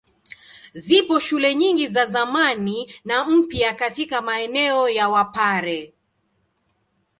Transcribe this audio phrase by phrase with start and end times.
[0.75, 5.93] Zipo shule nyingi za zamani na mpya katika maeneo ya Wapare.